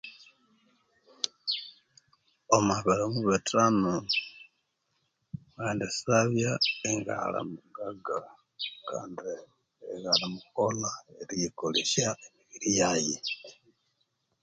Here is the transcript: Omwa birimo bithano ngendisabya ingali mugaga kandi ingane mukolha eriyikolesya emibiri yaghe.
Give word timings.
Omwa 2.55 2.77
birimo 2.85 3.19
bithano 3.29 3.93
ngendisabya 5.53 6.51
ingali 6.89 7.39
mugaga 7.51 8.17
kandi 8.89 9.29
ingane 9.91 10.25
mukolha 10.33 10.91
eriyikolesya 11.21 12.09
emibiri 12.25 12.69
yaghe. 12.79 13.17